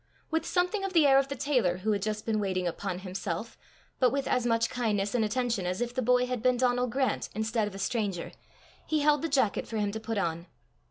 With 0.31 0.47
something 0.47 0.83
of 0.83 0.93
the 0.93 1.05
air 1.05 1.19
of 1.19 1.27
the 1.27 1.35
tailor 1.35 1.77
who 1.77 1.91
had 1.91 2.01
just 2.01 2.25
been 2.25 2.39
waiting 2.39 2.67
upon 2.67 2.97
himself, 3.05 3.55
but 3.99 4.09
with 4.11 4.27
as 4.27 4.47
much 4.47 4.67
kindness 4.67 5.13
and 5.13 5.23
attention 5.23 5.67
as 5.67 5.79
if 5.79 5.93
the 5.93 6.01
boy 6.01 6.25
had 6.25 6.41
been 6.41 6.57
Donal 6.57 6.87
Grant 6.87 7.29
instead 7.35 7.67
of 7.67 7.75
a 7.75 7.77
stranger, 7.77 8.31
he 8.87 9.01
held 9.01 9.21
the 9.21 9.29
jacket 9.29 9.67
for 9.67 9.77
him 9.77 9.91
to 9.91 9.99
put 9.99 10.17
on. 10.17 10.47